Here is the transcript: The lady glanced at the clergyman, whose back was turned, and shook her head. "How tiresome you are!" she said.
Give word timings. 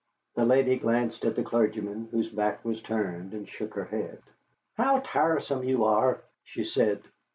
The 0.33 0.45
lady 0.45 0.79
glanced 0.79 1.25
at 1.25 1.35
the 1.35 1.43
clergyman, 1.43 2.07
whose 2.09 2.31
back 2.31 2.65
was 2.65 2.81
turned, 2.81 3.33
and 3.35 3.47
shook 3.47 3.75
her 3.75 3.85
head. 3.85 4.17
"How 4.73 5.03
tiresome 5.05 5.63
you 5.63 5.83
are!" 5.83 6.23
she 6.43 6.63
said. 6.63 7.03